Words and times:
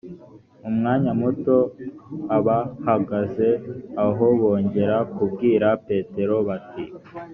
mu 0.61 0.69
mwanya 0.77 1.11
muto 1.21 1.57
abahagaze 2.37 3.49
aho 4.05 4.25
bongera 4.39 4.97
kubwira 5.13 5.67
petero 5.87 6.35
bati 6.47 6.83